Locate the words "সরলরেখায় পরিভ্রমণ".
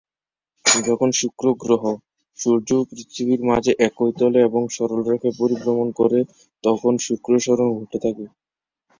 4.75-5.87